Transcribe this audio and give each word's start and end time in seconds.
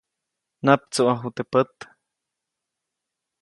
Naptsuʼaju 0.63 1.29
teʼ 1.35 1.47
pät. 1.51 1.75